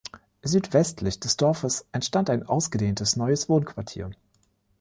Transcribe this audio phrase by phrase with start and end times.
[0.41, 4.09] Südwestlich des Dorfes entstand ein ausgedehntes neues Wohnquartier.